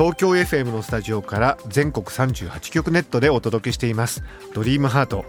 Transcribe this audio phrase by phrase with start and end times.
[0.00, 4.22] 東京 FM のスタジオから全国38局ネットでお届けしています。
[4.54, 5.26] ドリームハート。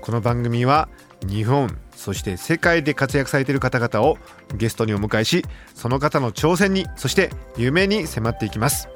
[0.00, 0.88] この番組は
[1.26, 4.16] 日本そして世界で活躍されている方々を
[4.56, 7.28] ゲストにお迎えしその方の挑戦にそして
[7.58, 8.88] 夢に迫っていきます。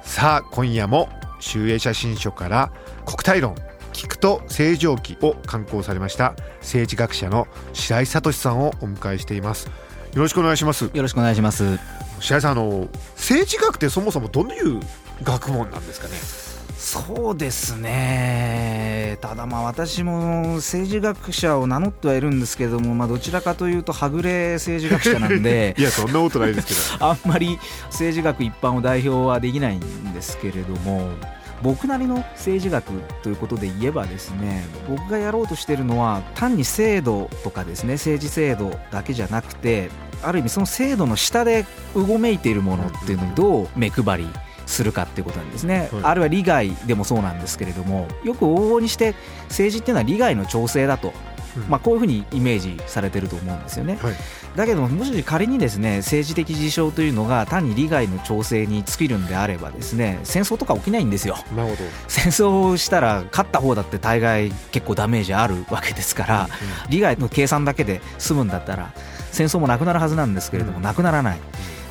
[0.00, 2.72] さあ今夜も集英写真書から
[3.04, 3.56] 国体論
[3.92, 9.66] 聞くと正常期を刊行されました政治学者の白井聡さんをお迎えしています。
[9.66, 10.84] よろしくお願いします。
[10.86, 12.09] よろしくお願いします。
[12.20, 14.80] 白井さんあの政治学ってそもそもどういう
[15.22, 16.14] 学問なんですかね？
[16.78, 19.18] そうですね。
[19.20, 27.58] ただまあ私も政治学者を名乗ってはいるんですけれども、まあどちらかというとはぐれ政治学者なんで い、やそんなことないですけど あんまり
[27.90, 31.10] 政治学一般を代表はできないんですけれども。
[31.62, 39.90] 僕なりの政治学ということで言えばですね僕がやろうとしているのは単に制度とかですね政治制度だけじゃなくて
[40.22, 44.28] ある意味その制度の下でうごめいているものっていうのにどう目配り
[44.66, 46.02] するかっていうことなんですね、はい。
[46.04, 49.14] あるいは利害でもそうなんですけれどもよく往々にして
[49.48, 51.12] 政治っていうのは利害の調整だと、
[51.56, 51.62] うん。
[51.68, 54.14] まあ、こういうふうにイメージされてると思うんですよね、はい
[54.56, 61.36] だけどももし仮にですね政治的事象というのが単に利害の調整に尽きるんであればですね戦争とか起きないんですよ。
[61.54, 61.84] なるほど。
[62.08, 66.48] 戦争をしたら勝った方だって大概結構ダメージあるわけですから
[66.88, 68.92] 利害の計算だけで済むんだったら
[69.30, 70.82] 戦争もなくなるはずなんですけれども、うん。
[70.82, 71.38] なくならない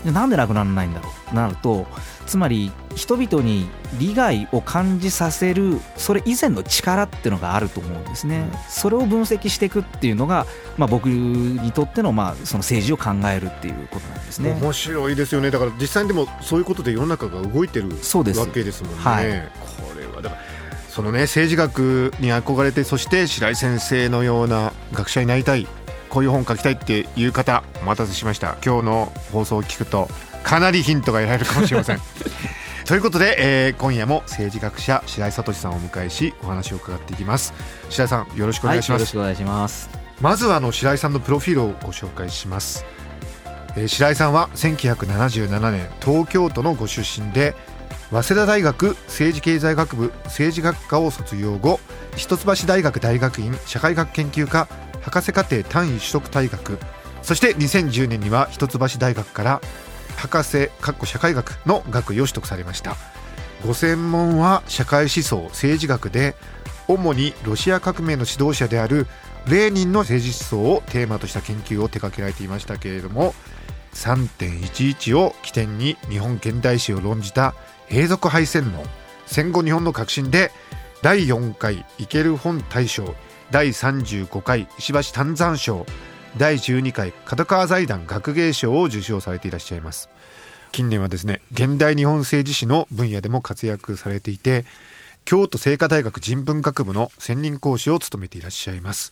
[0.04, 1.36] でなんでなくならないんだろう？
[1.36, 1.86] なると
[2.26, 8.60] つまり人々に利害を感じさせるそれ以前の力っていうのがあると思うんですね、うん。
[8.70, 10.46] それを分析していくっていうのが、
[10.78, 14.58] まあ、僕にとっての,、まあその政治を考えるっていうことなんですね。
[14.62, 15.52] 面白いですよね。
[15.52, 19.00] だから実際にでもそういうことで世の中が動いてるそうですわけですもんね。
[19.00, 19.26] はい。
[19.60, 20.42] これはだから
[20.90, 25.68] そのね政治学に憧れてそして白井先生のような学者になりたい
[26.10, 28.58] こういう本書きたいっていう方お待たせしました。
[28.66, 30.08] 今日の放送を聞くと
[30.44, 32.00] かなりヒントが得られるかもしれません。
[32.86, 37.54] ということで、えー今夜も政治学者白井聡さんをお迎えしお話を伺っていきます。
[37.90, 39.90] 白井さんよろしくお願いします、はい、よろしくお願いします。
[40.22, 42.86] まずはあの白井さんのプロフィールをご紹介します、
[43.76, 47.56] えー白井さんは1977年東京都のご出身で
[48.12, 51.80] 早稲田大学政治経済学部政治学科を卒業後
[52.16, 54.68] 一橋大学大学院社会学研究科
[55.10, 56.78] 博士課程単位取得退学。
[57.24, 59.62] そして2010年には一橋大学から
[60.16, 62.96] 博士かっこ社会学の学位を取得されました。
[63.66, 66.36] ご専門は社会思想政治学で
[66.88, 69.08] 主にロシア革命の指導者である
[69.48, 73.34] レーニンの政治思想をテーマとした研究を手掛けられていましたけれども
[73.94, 77.54] 3.11を起点に日本現代史を論じた
[77.90, 78.84] 永続敗戦論
[79.26, 80.52] 戦後日本の革新で
[81.02, 83.14] 第4回イケル本大賞
[83.52, 85.86] 第35回石橋丹山賞。
[86.38, 90.10] 第12回角川財団学芸賞を受賞されていらっしゃいます。
[90.72, 94.66] 近年はですね現代日本政治史の分野でも活躍されていて
[95.26, 99.12] 京都精華大学人文学部の専任講師を務めていらっしゃいます。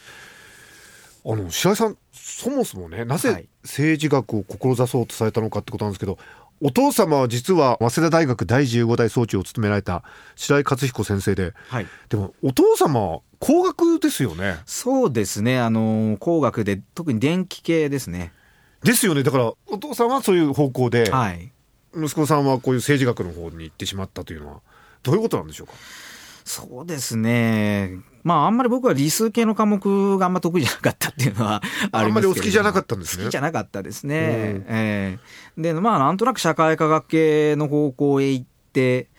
[1.26, 3.50] あの白井さんそもそもねなはぜい。
[3.64, 6.20] 政治学を志そうとされたのかってことなんですけど
[6.62, 10.04] お父様は実は早稲田大学第15代総長を務められた
[10.36, 11.88] 白井勝彦先生ではい。
[12.10, 14.58] でもお父様は工学ですよね。
[14.66, 18.32] そうですね、あの工学で特に電気系ですね。
[18.84, 19.24] ですよね。
[19.24, 21.52] だからお父さんはそういう方向で、はい。
[21.96, 24.60] 息子さんはこういう政治学の方に行ってしまったというのは
[25.04, 25.74] どういうことなんでしょうか？
[26.48, 28.00] そうですね。
[28.24, 33.26] まああんまり僕は理数系の科目があんま得意じゃなかったっていうのは ありますけれどあんまりお好きじゃなかったんですね。
[33.26, 34.16] 好きじゃなかったですね。
[34.16, 34.66] うん。
[34.70, 35.20] え
[35.58, 35.62] え。
[35.62, 39.10] でまあなんとなく社会科学系の方向へ行って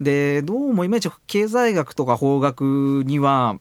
[0.00, 3.58] でどうもいまいち経済学とか法学には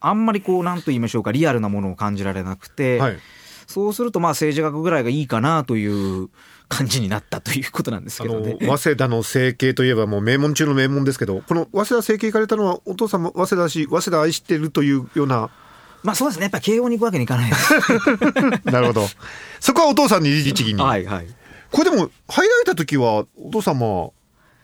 [0.00, 3.18] あんまりこうなんと言いましょうかリアルなものを感じられなくて、はい。
[3.66, 6.28] そうするとまあ政治学ぐらいがいいかなという
[6.70, 8.56] 感じになったということなんですけどね。
[8.60, 15.50] 早稲田の政経といえばもう名門中の名門ですけどこの早稲田政経行かれたのはお父さんも早稲田だし早稲田愛してるというような
[16.04, 17.74] まあそうですねやっぱり慶応に行くわけにいかないです。
[18.70, 19.06] なるほど
[19.58, 21.26] そこはお父さんに律儀に、はいはい。
[21.72, 24.10] これでも入られた時はお父様は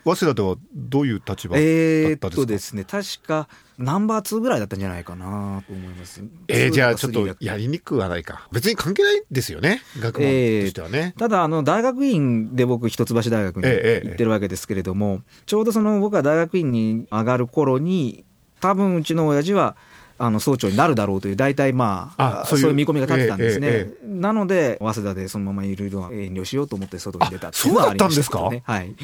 [0.05, 6.23] 早稲田ではどういう立場だったですか、とですね確かナンバー2ぐらいだったんじゃないかなと思います。
[6.49, 8.49] えー、じゃあ2ちょっとか3だとやりにくくはないか。
[8.53, 10.23] 別に関係ないですよね学問。
[10.23, 18.25] としてはね、ただあの大学院で僕一橋大学にええ行ってるわけですけれども、ちょうどその僕が大学院に上がる頃に
[18.61, 19.77] 多分うちの親父は
[20.19, 28.95] あの総長になるだろうという大体まああそういう見込みが立ってたんですね、えなので早稲田でそのままいろいろ遠慮しようと思って外に出たっていあのはありましたそうだったんねはい。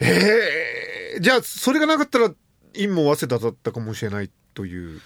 [0.00, 2.30] えー、じゃあそれがなかったら
[2.74, 5.00] 院も早稲田だったかもしれないという。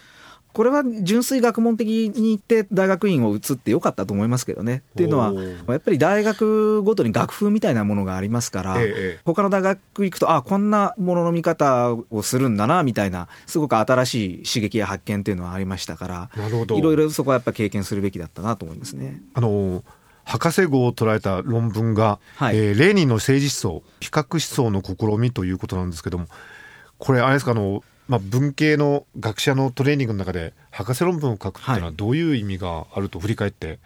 [0.55, 4.85] これは純粋学問的に言って大学院を移ってよかったと思いますけどね。
[4.93, 16.79] っていうのはやっぱり大学ごとに学風みたいなものがありますから、ええ他の大学行くとあこんなものの見方をするんだなみたいなすごく新しい刺激や発見っていうのはありましたからなるほど。
[16.79, 19.23] いろいろそこはやっぱ経験するべきだったなと思いますね。
[19.35, 19.83] あの
[20.23, 22.57] 博士号を捉えた論文が、はい。
[22.57, 26.29] えーレーニンの政治思想比較思想の試みということなんですけども
[27.05, 27.51] これあれですか？
[27.51, 33.79] あの、まあ、文系の学者のトレーニングの中で博士論文を書くっていうのははいどういう意味があると振り返って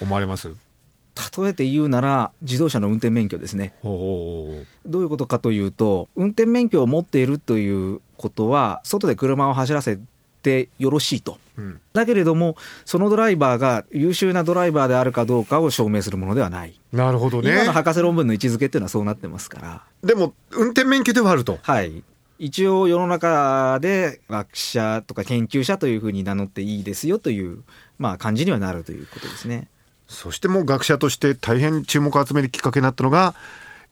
[0.00, 3.74] 思われます、例えて言うなら自動車の運転免許ですね。
[3.84, 10.00] どういうことかというと運転免許を持っているということは外で車を走らせ
[10.42, 11.38] てよろしいと。
[11.56, 12.56] うんだけれども
[12.86, 16.80] そのドライバーが優秀なドライバーであるかどうかを証明するものではない。
[16.92, 19.82] なるほどね今の博士論文の位置づけっていうのはそうなってますから。
[20.02, 22.02] でも運転免許ではあるとはい。
[22.42, 27.62] 一応世の中で学者とか研究者というふうに名乗っていいですよという、
[27.98, 29.68] まあ、感じにはなるということですね。
[30.08, 33.34] そしてもう学者として大変注目を集めるきっかけになったのが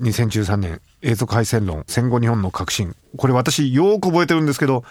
[0.00, 2.96] 2013年永続敗戦論戦後日本の革新。
[3.18, 4.82] これ私よく覚えてるんですけど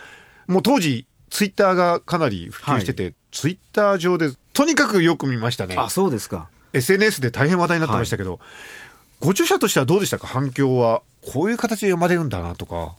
[0.46, 5.76] もう当時ツイッターがかなり普及してて、ツイッター上でとにかくよく見ましたね。
[5.78, 6.48] あそうですか。
[6.74, 8.40] SNS で大変話題になってましたけど、
[9.20, 10.28] ご著者としてはどうでしたか？
[10.28, 12.96] 反響はこういう形で読まれるんだなとか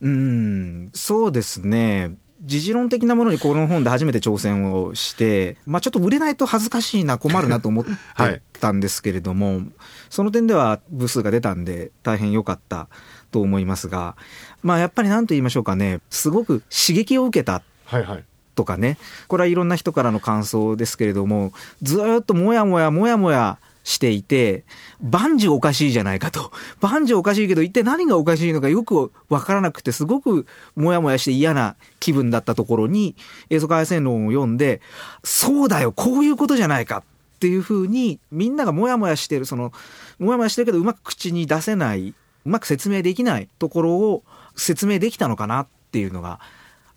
[0.00, 2.16] うん、そうですね。
[2.40, 9.62] 時事論的なものにこの本で初めて挑戦をして、まあ、ちょっと売れないと恥ずかしいな困るなと思ってはいたんですけれども、
[10.08, 12.88] その点では部数が出たんで大変良かった
[13.32, 14.16] と思いますが、
[14.62, 18.24] まあ、やっぱり何と言いましょうかねすごく刺激を受けたはいはい
[18.54, 18.98] とかね
[19.28, 23.58] これはいろんな人からの感想ですけれどもずーっともやもやもやもや
[23.88, 24.64] していて
[25.00, 26.52] 万事おかしいじゃないかと。
[26.82, 30.46] 万事おかしいけど一体何がおかしいのかよく分からなくてすごく
[30.76, 33.16] もやもやして嫌な気分だったところに
[33.48, 34.82] 永続敗戦論を読んで
[35.24, 39.72] そうだよこういうことじゃないかっていうふうにみんながもやもやしてるその
[40.18, 42.08] もやもやしてるけどうまく口に出せない
[42.44, 44.22] うまく説明できないところを
[44.54, 46.40] 説明できたのかなっていうのが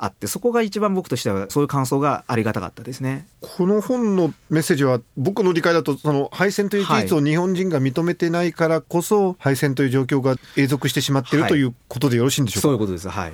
[0.03, 3.27] あってそこが一番僕としてはそういう感想がありがたかったですね。
[3.39, 13.09] この本のメッセージは僕の理解だとその敗戦という事実を日本人が認めてないからこそ敗戦という状況が永続してしまっているはいということでよろしいんでしょうか、そういうことです。
[13.09, 13.31] はい。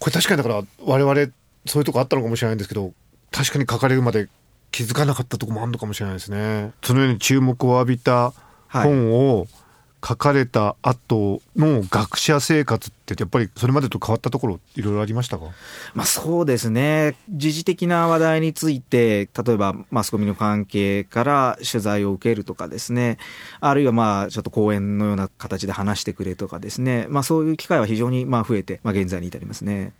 [0.00, 1.32] これ確かにだから我々
[1.64, 2.92] そういうとこあったのかもしれないんですけど
[3.30, 4.28] 確かに書かれるまで
[4.72, 8.32] 気づかなかったとこもあるのかもしれないですねそのように注目を浴びた
[8.68, 9.46] 本を
[10.06, 15.46] 書かれた後の学者生活ってやっぱりそれまでと変わったところいろいろありましたか？
[15.94, 17.16] まあそうですね。
[17.30, 23.16] 時事的な話題について、例えばマスコミの関係から取材を受けるとかですね、
[23.60, 29.92] あるいはまあちょっと講演のような形で話してくれとかですね、まあそういう機会は非常にまあ増えて、まあ現在に至りますね。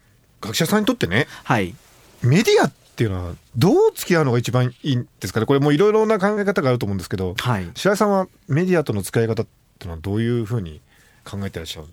[0.42, 1.74] 学者さんにとってねはい。
[2.22, 5.46] メディアっていうのはどう付き合うのが一番いいんですかね？
[5.46, 7.70] これもういろいろな考え方があると思うんですけどはい。
[7.74, 9.44] 白井さんはメディアとの付き合い方
[9.84, 10.80] っていうのはどういうふうに
[11.24, 11.86] 考えてらっしゃる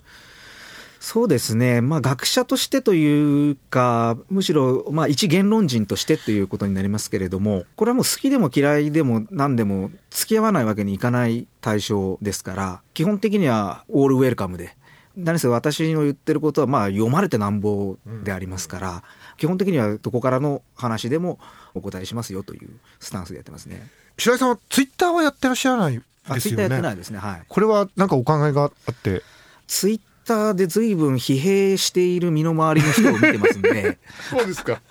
[1.00, 14.78] そうですね、まあ、学者としてというか、むしろ、まあ、一言論人としてということになりますけれども、これはもう好きでも嫌いでも何でも付き合わないわけにいかない対象ですから、基本的にはオールウェルカムで。
[15.18, 19.04] 何せ私の言ってることはまあ読まれてなんぼでありますから、
[19.38, 21.40] 基本的にはどこからの話でも
[21.74, 23.90] お答えしますよというスタンスでやってますね。
[24.20, 26.00] 白井さんはツイッターはやってらっしゃらない？
[26.28, 27.20] あですよツイッターやってなねいですね。
[27.20, 27.42] はい。
[27.48, 29.24] これはなんかお考えがあって。
[29.68, 33.98] ツイッターで随分疲弊している身の回りの人を見てますんで、
[34.30, 34.82] そうですか。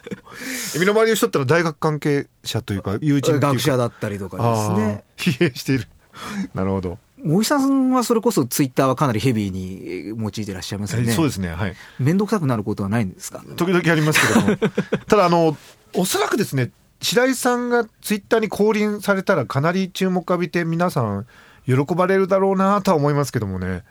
[0.78, 3.46] 身の回りの人ってのは大学関係者というか友人っていうか。
[3.48, 5.04] 学者だったりとかですね。
[5.16, 5.86] 疲弊している。
[6.54, 11.12] なるほど、森さんはそれこそツイッターはかなりヘビーに用いてらっしゃいますよね。
[11.12, 11.76] そうですねはい。
[11.98, 13.42] 面倒くさくなることはないんですか？
[13.56, 14.56] 時々ありますけども。
[15.06, 15.56] ただあの
[15.94, 21.26] おそらくですね白井さんがツイッターに降臨されたらかなり注目浴びて皆さん
[21.66, 23.84] 喜ばれるだろうなとは思いますけどもね。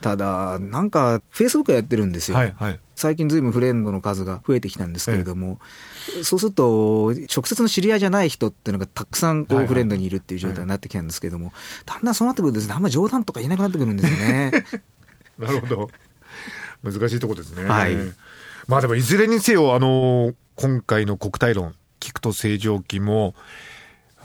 [0.00, 2.36] ただ、なんか、フェイスブックやってるんですよ。
[2.36, 2.80] はいはい。
[2.94, 5.58] 最近ずいぶんフレンドの数が増えてきたんですけれども、
[6.22, 9.68] そうすると、直接の知り合いじゃない人っていうのがたくさんこはいうはい。
[9.68, 11.52] フレンドにいるっていう状態になってきたんですけども、
[11.86, 14.50] だんだんそうなってくるとですね、あんま冗談とか言えなくなってくるんですよね。
[15.38, 15.90] なるほど。
[16.82, 17.96] 難しいところですね、はい。
[18.68, 23.34] まあでもいずれにせよあの今回の国体論聞くと正常期も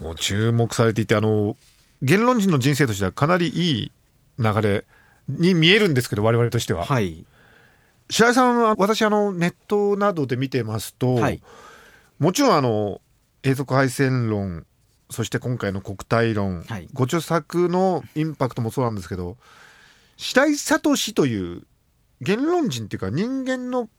[0.01, 1.56] もう注目されていてあの
[2.01, 3.92] 言論人の人生としてはかなりいい
[4.40, 4.86] 流れ
[5.30, 7.25] に見えるんですけど我々としては、はい。
[8.10, 11.42] 白井さんは私あのネットなどで見てますと、はい。
[12.20, 13.01] もちろんあの
[13.44, 14.66] 永続敗戦論
[15.10, 16.90] そして今回の国体論、はい。
[16.94, 19.38] ご著作のインパクトもそうなんですけど
[20.18, 21.63] 白井聡という
[22.22, 23.90] 言論人っていうか人間の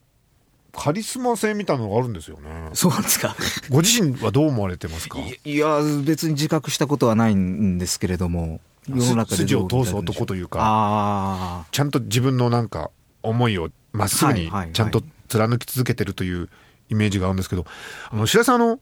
[0.75, 2.71] カリスマ性みたいなのがあるんですよね。
[2.73, 3.37] そうなんですか？
[3.69, 5.19] ご自身はどう思われてますか？
[5.19, 12.91] いいや別に自覚したことはないんですけれども世の中で筋を通す男というかあちゃんと自分のなんか
[13.23, 16.49] 思いをまっすぐにちゃんと貫き続けてるという
[16.89, 17.67] イメージがあるんですけど
[18.11, 18.81] あの白井さんあの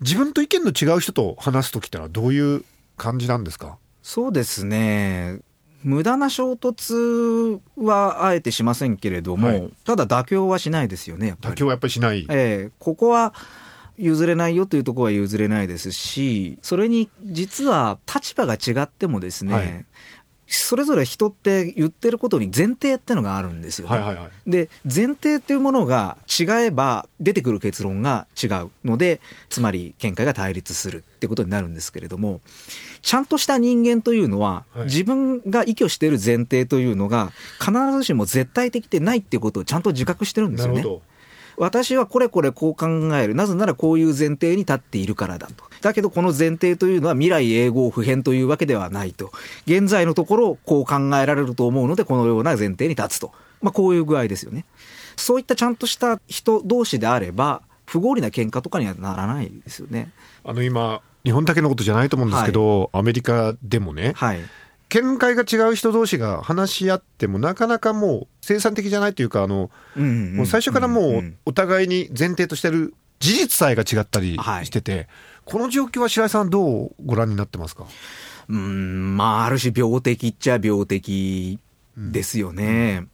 [0.00, 2.64] 自分と意見の違う人と話す時ってのはどういう
[2.96, 3.78] 感じなんですか？
[4.02, 5.40] そうですね
[5.84, 9.72] 無駄な衝突はあえてしませんけれども、はい。
[9.84, 12.70] ただ妥協はしないですよね妥協はやっぱりしない、ええ。
[12.78, 13.34] ここは
[13.96, 19.86] 譲れないよというところは譲れないですしそれに実は立場が違ってもですね、はい
[20.46, 23.96] それぞれ人って言ってることに前提ってのがあるんですよね。
[23.96, 32.42] はいはいはいで前提っていうものが違えば出てくる結論が違うのでつまり見解が対立するってことになるんですけれども
[33.00, 40.84] ちゃんとした人間というのは、はい自分が依拠している前提というのが必ずしも絶対的でないっていうことをちゃんと自覚してるんですよね。
[41.56, 43.34] 私はこれこれこう考える。
[43.34, 45.64] なぜならこういう前提に立っているからだと。
[45.80, 49.32] だけどこの前提というのは未来永劫不変というわけではないと。
[49.66, 54.64] 現在のところこう考えられると思うのでこのような前提に立つと、まあ、こういう具合ですよね。
[55.16, 60.10] そういったちゃんとした人同士であれば不合理な喧嘩とかにはならないですよね。
[60.44, 64.40] あの今日本だけのことじゃないと思うんですけど、アメリカでもねはい
[64.94, 69.70] 見解が違う人同士が話し合ってもなかなかもう生産的じゃないというかあの、
[70.46, 75.08] 最初からもうお互いに前提としてる事実さえが違ったりしてて、
[75.46, 77.86] この状況は白井さんどうご覧になってますか
[78.48, 81.58] うんまあある種病的っちゃ病的
[81.96, 83.08] ですよね。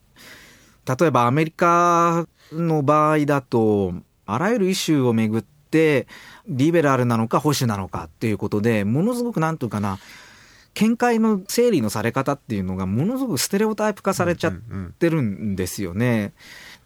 [0.87, 3.95] 例えばアメリカの場合だと
[4.27, 6.07] あらゆるイシューをめぐって
[6.47, 9.99] リベラルなのか保守なのかっていうことでものすごくなんというかな
[10.75, 14.53] 見解の整理のされ方っていうのがものすごくステレオタイプ化されちゃっ
[14.99, 16.33] てるんですよね。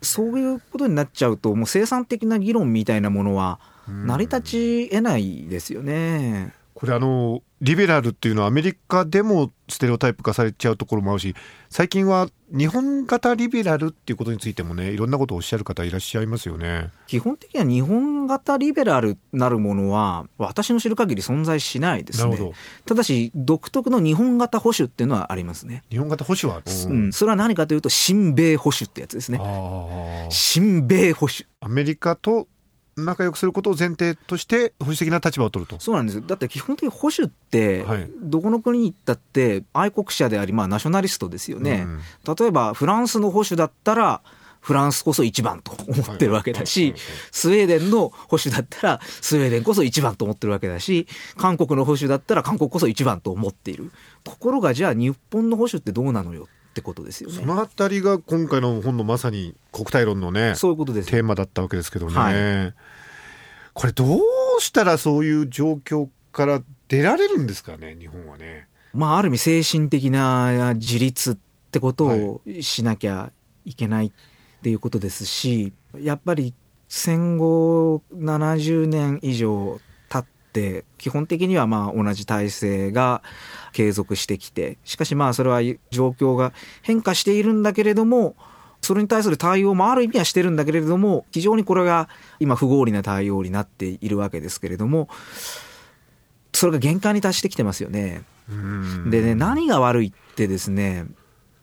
[0.03, 6.55] そういうことになっちゃうともう生産的な議論みたいなものは成り立ち得ないですよね。
[6.75, 11.35] これあのリベラルっていうのはアメリカでもステレオタイプ化されちゃうところもあるし
[11.71, 16.90] 最近は日本型リベラルっていうことについてもねいろんなことをおっしゃる方いらっしゃいますよね。
[17.07, 22.31] 基本的には日本型リベラルなるものは私の知る限り存在しないですね。
[22.31, 22.54] なるほど。
[22.85, 29.40] ただし独特の日本型保守っていうのはありますね、日本型保守は、うん、それは何かというと親米保守ってやつですね。
[30.28, 31.47] 親米保守。
[31.61, 32.47] アメリカと
[32.97, 35.81] 仲良くすることを前提として保守的な立場を取ると。
[35.81, 36.17] そうなんです。
[36.17, 38.11] よだって基本的に保守ってはい。
[38.23, 41.87] どこの国に行ったって愛国者でありまあナショナリストですよね、
[42.27, 42.35] うん。
[42.35, 44.23] 例えばフランスの保守だったら
[44.61, 46.95] フランスこそ一番と思ってるわけだし
[47.31, 53.93] スウェーデンの保守だったらスウェーデンこそ一番と思ってるわけだし韓国の保守だったら韓国こそ一番と思っている。
[54.23, 57.37] ところがじゃあ日本の保守ってどうなのよってことですよね。
[57.37, 61.11] そのあたりが今回の本のまさに国体論のねそういうことです。
[61.11, 62.75] テーマだったわけですけどね、はい。
[63.73, 64.21] これどう
[64.61, 68.69] したらそういう状況から出られるんですかね日本はね。
[68.93, 71.37] まあある意味精神的な自立っ
[71.71, 73.33] てことをしなきゃ
[73.64, 74.12] いけないっ
[74.62, 76.54] ていうことですしやっぱり
[76.88, 79.81] 戦後70年以上
[80.99, 83.23] 基本的にはまあ同じ体制が
[83.73, 88.37] 継続してきてしかしまあそれは状況が変化しているんだけれども
[88.80, 92.08] それに対する対応もある意味はしてるんだけれども非常にこれが
[92.38, 95.08] 今不合理な対応になっているわけですけれども
[96.52, 98.23] それが限界に達してきてますよね。
[98.49, 101.06] うんでね何が悪いってですね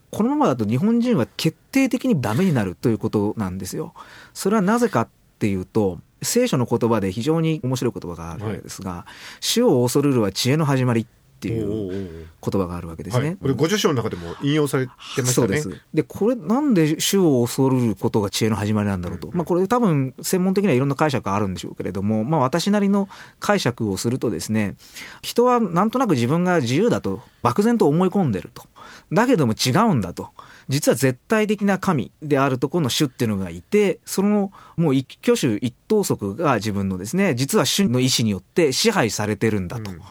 [0.10, 3.94] このままだと日本人は決定的にダメになるということなんですよ。
[4.34, 9.06] それはなぜかっていうと聖書の言葉で非常に面白い言葉があるわけですが
[9.40, 11.02] 「主を恐るるは知恵の始まり」
[11.42, 13.30] っていう言葉があるわけですね。
[13.30, 14.92] はい、これご著書の中でも引用されて
[15.24, 15.48] ましたね。
[15.48, 15.70] です。
[15.92, 19.32] で、これなんで主を恐ることが知恵の始まりなんだろうと。
[19.34, 23.10] まあこれ多分専門的にはいろんな解釈があるんでしょうけれども、まあ私なりの
[23.40, 24.76] 解釈をするとですね、
[25.24, 28.64] 人はなんとなく自分が自由だと漠然と思い込んでると。
[29.12, 30.30] だけども違うんだと。
[30.70, 39.92] 実は絶対的な神であるところの主っていうのがいて、そのもう一挙手一投足が自分のですね、実は主の意志によって支配されてるんだと。
[39.92, 40.02] うん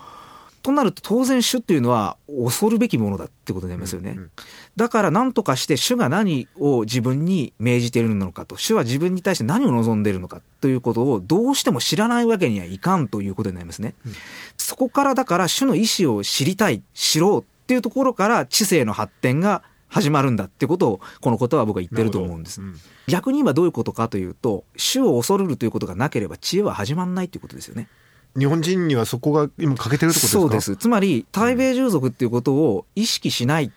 [0.62, 4.10] となると当然主っていうのは恐るべきものだってことになりますよね。
[4.10, 4.30] うんうん
[4.76, 13.94] だから何とかして主が何を自分に命じているのかと、主は自分に対して何を望んでいるのかということをどうしても知らないわけにはいかんということになりますね。
[14.06, 14.12] うん
[14.56, 22.60] そこからだから主の意思を知りたい、知ろうっていうところから知性の発展が始まるんだってことをこのことは僕は言ってると思うんです。
[22.60, 22.84] なるほど。
[23.08, 27.82] 逆に今どういうことかというと、主を恐るるということがなければ知恵は始まらないということですよね。
[27.82, 28.00] うん
[28.36, 30.40] 日本人にはそこが今欠けてるってことですか？
[30.40, 30.76] そうです。
[30.76, 33.70] つまり対米従属っていうことを意識しないっ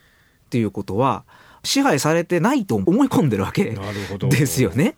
[0.51, 1.23] ていうことは
[1.63, 3.75] 支配されてないと思い込んでるわけ
[4.29, 4.95] ですよね。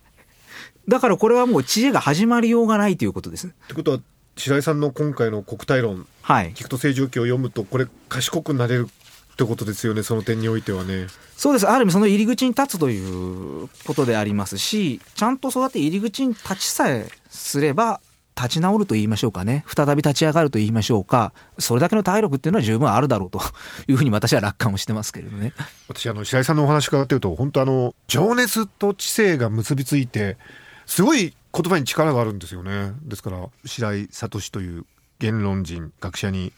[0.88, 3.46] だからこれはもう知恵が始まりようがないということです。
[3.46, 4.00] ってことは
[4.36, 6.52] 白井さんの今回の国体論はい。
[6.52, 8.88] 聞くと正常期を読むとこれ賢くなれる
[9.36, 11.08] ってことですよねその点においてはね。
[11.36, 11.68] そうです。
[11.68, 18.00] ある意味その入り口に立つということでありますしちゃんとそうやって入り口に立ちさえすれば
[18.34, 19.64] 立ち直ると言いましょうかね。
[19.66, 21.34] 再び立ち上がると言いましょうか。
[21.58, 23.40] それだけの体力っていうのは十分あるだろうと
[23.88, 25.52] いうふうに私は楽観をしてますけれどね。
[25.88, 30.38] 私あの白井さんのお話伺ってると本当あの情熱と知性が結びついて
[30.86, 32.92] すごい言葉に力があるんですよね。
[33.02, 34.86] ですから白井聡という
[35.18, 36.52] 言論人学者に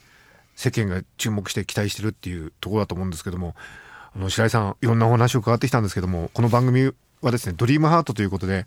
[0.58, 3.54] 世間が注目して期待してるっていうところだと思うんですけども
[4.12, 8.66] あの白井さんいろんなお話を伺ってきたんですけどもこの番組はですねドリームハートということで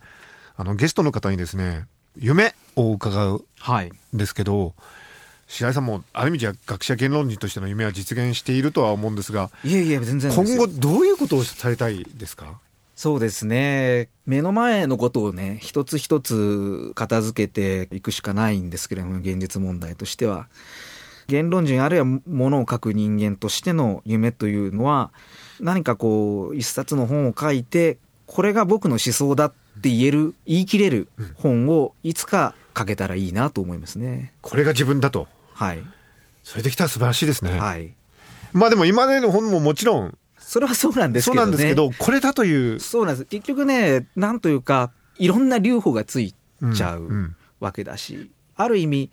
[0.55, 1.85] あのゲストの方にですね
[2.17, 3.91] 夢を伺うはい。
[4.15, 4.73] んですけど
[5.47, 12.57] 白井さんもある意味じゃ学者言論人としての夢は実現しているとは思うんですがいえいえ全然今後どういうことをされたいですか？
[12.95, 14.07] そうですね。
[14.25, 20.47] 目の前のことをね一つ一つ片付けていくしかないんですけれども現実問題としては
[21.31, 25.11] 言論人あるいはものを書く人間としての夢というのは
[25.59, 34.33] 何かこう一冊の本を書いてこれが僕の思想だって言える言い切れる本をいつか書けたらいいなと思いますね。
[34.41, 35.27] これが自分だと。
[35.53, 35.83] はい。
[36.43, 37.93] それできたら素晴らしいですね、はい。
[38.51, 41.51] まあでも今までの本ももちろんそれはそうなんですそうけどね。
[41.51, 42.79] なんですけどこれだという。
[42.79, 43.25] そうなんです。
[43.25, 46.33] 結局ねなんというかいろんな留保がつい
[46.75, 47.35] ちゃう、んん。
[47.61, 49.11] わけだしある意味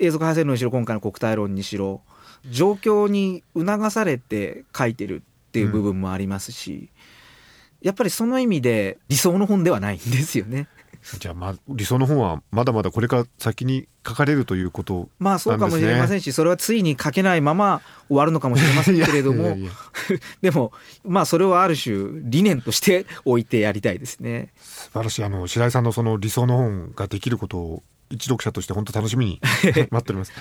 [0.00, 2.00] 永続派生論にしろ今回の国体論にしろ
[2.50, 6.88] 状況に促されて書いてるっていう部分もありますし、
[7.82, 10.68] やっぱりその意味で理想の本ではないんですよね。
[11.18, 19.56] じゃあまあ理想の本はまだまだこれから先に書かれるということまあそうかもしれませんし、それはついに書けないまま終わるのかもしれませんけれども
[20.40, 20.72] でも
[21.04, 24.52] まあそれをある種理念として置いてやりたいですね。
[24.56, 30.32] 素晴らしいあの白井さんのその理想の本ができることを一読者として本当楽しみに 待っております。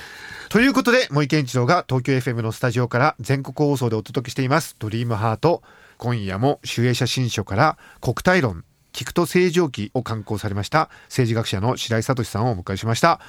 [0.50, 5.62] ということで森健一郎が東京 FM のスタジオから全国放送でお届けしています「ドリームハート。
[5.98, 8.64] 今夜も集英写真書から国体論。
[8.94, 10.90] 聞くと正常期を刊行されました。
[11.06, 13.20] 政治学者の白井聡さんをお迎えしました。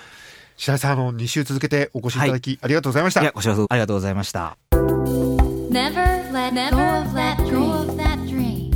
[0.57, 3.21] 白井さんあの2週続けてお越しいただき、ありがとうございました。
[3.21, 4.57] いやこちらこそありがとうございました。
[4.73, 8.71] Never let go of that dream.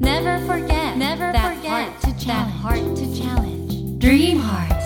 [0.00, 1.58] Never forget Never that
[2.62, 3.67] heart to challenge.
[3.98, 4.78] Dream Heart.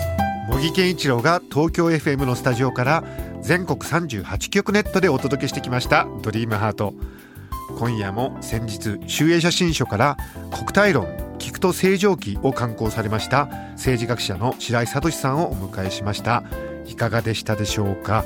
[0.49, 3.03] 茂木健一郎が東京 FM のスタジオから
[3.41, 6.93] 全国38局ネットでお届けしてきました「ドリームハート
[7.77, 10.17] 今夜も先日集英写真書から
[10.51, 11.05] 国体論
[11.39, 16.43] 聞くと正常期を刊行されました政治学者の白井聡さんをお迎えしました
[16.85, 18.25] いかがでしたでしょうか？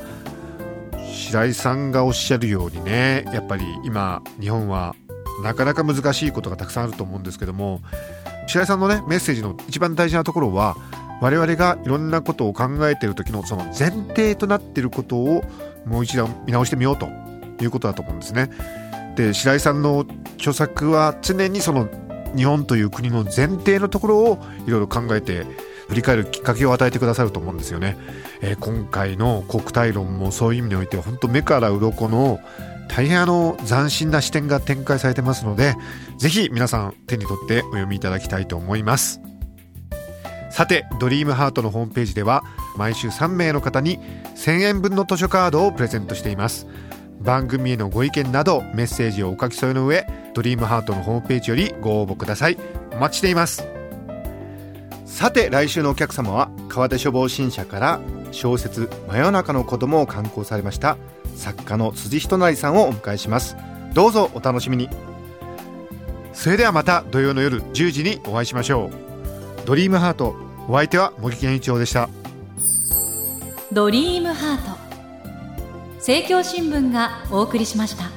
[1.13, 4.95] 白井さんがおっしゃるようにねやっぱり今日本は
[5.43, 7.81] なかなか難しいことがたくさんあると思うんですけども
[8.47, 10.75] 白井さんのねメッセージの一番大事なところは
[11.21, 15.43] 我々がいろんなことを考えている時のその前提となっていることを
[15.85, 17.07] もう一度見直してみようと
[17.61, 18.49] いうことだと思うんですね。
[19.15, 20.05] で白井さんの
[20.35, 21.89] 著作は常にその
[22.35, 25.45] 日本という国の前提のところをいろいろ考えて
[25.87, 27.97] 振り返るきっかけを与えてくださると思うんですよね。
[28.41, 32.39] えー今回の国体論もそういう意味において本当目から鱗の
[32.89, 35.75] 大変あの斬新な視点が展開されてますので
[36.17, 39.21] ぜひ皆さん手に取ってお読みいただきたいと思います。
[40.49, 42.43] さてドリームハートのホームページでは
[42.75, 43.99] 毎週3名の方に
[44.35, 46.67] 1000円分の図書カードをプレゼントしています。
[47.21, 52.57] 番組へのご意見などメッセージをお書き添えの上ドリームハートのホームページよりご応募ください。
[52.93, 53.67] お待ちしています。
[55.05, 57.99] さて来週のお客様は川手処方新社から
[58.31, 60.97] 小説「真夜中の子供を刊行されました
[61.35, 63.55] 作家の辻仁成さんをお迎えします。
[63.93, 64.89] どうぞお楽しみに。
[66.37, 68.91] それではまた土曜の夜10時にお会いしましょ
[69.63, 69.65] う。
[69.65, 70.35] ドリームハート
[70.69, 72.09] お相手は茂木健一郎でした。
[73.71, 74.77] ドリームハート。
[75.95, 78.16] 政教新聞がお送りしました。